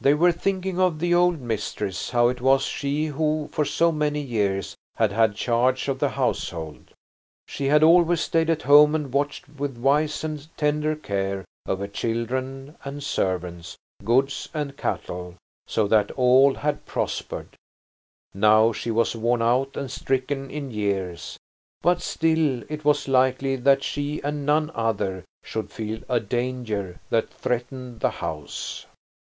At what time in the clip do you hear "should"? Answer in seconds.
25.42-25.72